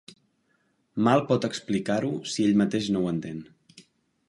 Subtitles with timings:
[1.07, 3.39] Mal pot explicar-ho si ell mateix no ho entén.